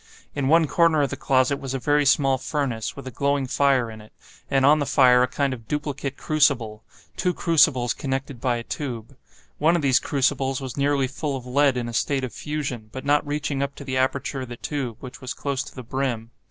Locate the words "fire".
3.45-3.91, 4.87-5.21